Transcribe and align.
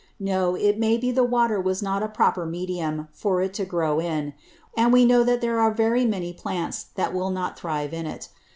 No, 0.19 0.55
it 0.55 0.79
may 0.79 0.97
be 0.97 1.11
the 1.11 1.23
Water 1.23 1.61
was 1.61 1.83
not 1.83 2.01
a 2.01 2.07
proper 2.07 2.43
Medium 2.43 3.07
for 3.11 3.39
it 3.43 3.53
to 3.53 3.65
grow 3.65 3.99
in; 3.99 4.33
and 4.75 4.91
we 4.91 5.05
know 5.05 5.23
there 5.23 5.59
are 5.59 5.71
very 5.71 6.05
many 6.07 6.33
Plants 6.33 6.81
that 6.95 7.13
will 7.13 7.29
not 7.29 7.55
thrive 7.55 7.93
in 7.93 8.07
it. 8.07 8.29